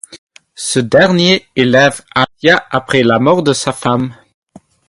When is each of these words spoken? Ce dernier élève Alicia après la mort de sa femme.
Ce 0.55 0.79
dernier 0.79 1.45
élève 1.55 2.01
Alicia 2.15 2.65
après 2.71 3.03
la 3.03 3.19
mort 3.19 3.43
de 3.43 3.53
sa 3.53 3.71
femme. 3.71 4.15